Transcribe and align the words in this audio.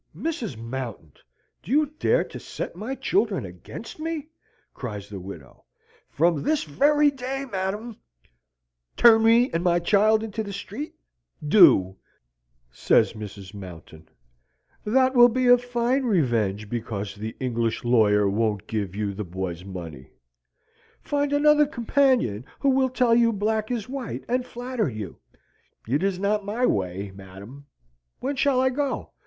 "Mrs. 0.17 0.57
Mountain, 0.57 1.11
do 1.61 1.69
you 1.69 1.85
dare 1.99 2.23
to 2.23 2.39
set 2.39 2.75
my 2.75 2.95
children 2.95 3.45
against 3.45 3.99
me?" 3.99 4.29
cries 4.73 5.07
the 5.07 5.19
widow. 5.19 5.63
"From 6.09 6.41
this 6.41 6.63
very 6.63 7.11
day, 7.11 7.45
madam" 7.51 7.95
"Turn 8.97 9.21
me 9.23 9.51
and 9.51 9.63
my 9.63 9.77
child 9.77 10.23
into 10.23 10.41
the 10.41 10.51
street? 10.53 10.95
Do," 11.47 11.97
says 12.71 13.13
Mrs. 13.13 13.53
Mountain. 13.53 14.09
"That 14.83 15.13
will 15.13 15.29
be 15.29 15.45
a 15.45 15.55
fine 15.55 16.05
revenge 16.05 16.67
because 16.67 17.13
the 17.13 17.35
English 17.39 17.83
lawyer 17.83 18.27
won't 18.27 18.65
give 18.65 18.95
you 18.95 19.13
the 19.13 19.23
boy's 19.23 19.63
money. 19.63 20.09
Find 20.99 21.31
another 21.31 21.67
companion 21.67 22.43
who 22.61 22.69
will 22.71 22.89
tell 22.89 23.13
you 23.13 23.31
black 23.31 23.69
is 23.69 23.87
white, 23.87 24.25
and 24.27 24.47
flatter 24.47 24.89
you: 24.89 25.19
it 25.87 26.01
is 26.01 26.17
not 26.17 26.43
my 26.43 26.65
way, 26.65 27.11
madam. 27.13 27.67
When 28.19 28.35
shall 28.35 28.59
I 28.59 28.69
go? 28.71 29.11